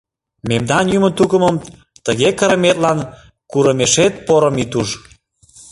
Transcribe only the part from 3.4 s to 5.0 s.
курымешет порым ит уж!..